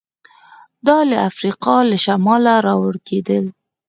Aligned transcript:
دا 0.87 0.97
له 1.09 1.17
افریقا 1.29 1.77
له 1.89 1.97
شماله 2.05 2.53
راوړل 2.67 2.99
کېدل 3.09 3.43